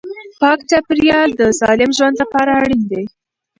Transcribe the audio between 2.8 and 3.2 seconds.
دی.